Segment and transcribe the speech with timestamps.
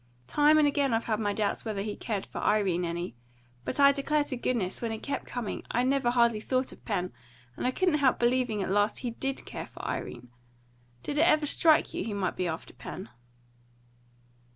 [0.25, 3.13] Time and again I've had my doubts whether he cared for Irene any;
[3.63, 7.13] but I declare to goodness, when he kept coming, I never hardly thought of Pen,
[7.55, 10.29] and I couldn't help believing at last he DID care for Irene.
[11.03, 13.09] Did it ever strike you he might be after Pen?"